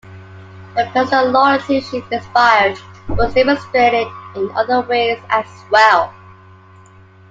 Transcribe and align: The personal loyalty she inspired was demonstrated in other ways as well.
The 0.75 0.89
personal 0.93 1.29
loyalty 1.29 1.79
she 1.79 2.01
inspired 2.11 2.75
was 3.09 3.35
demonstrated 3.35 4.07
in 4.35 4.49
other 4.57 4.81
ways 4.81 5.19
as 5.29 5.45
well. 5.69 6.11